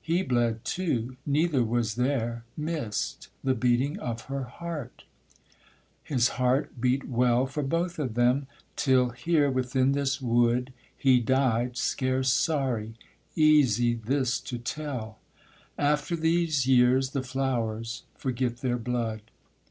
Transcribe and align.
he 0.00 0.22
bled 0.22 0.64
too, 0.64 1.14
neither 1.26 1.62
was 1.62 1.96
there 1.96 2.42
miss'd 2.56 3.28
The 3.42 3.52
beating 3.52 3.98
of 3.98 4.22
her 4.28 4.44
heart, 4.44 5.04
his 6.02 6.28
heart 6.40 6.80
beat 6.80 7.06
well 7.06 7.44
For 7.44 7.62
both 7.62 7.98
of 7.98 8.14
them, 8.14 8.46
till 8.76 9.10
here, 9.10 9.50
within 9.50 9.92
this 9.92 10.22
wood, 10.22 10.72
He 10.96 11.20
died 11.20 11.76
scarce 11.76 12.32
sorry; 12.32 12.94
easy 13.36 13.92
this 13.92 14.40
to 14.48 14.56
tell; 14.56 15.18
After 15.76 16.16
these 16.16 16.66
years 16.66 17.10
the 17.10 17.22
flowers 17.22 18.04
forget 18.14 18.62
their 18.62 18.78
blood. 18.78 19.20